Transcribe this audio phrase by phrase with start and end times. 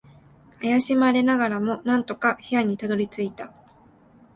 [0.63, 3.53] 怪しまれながらも、なんとか部屋にたどり着いた。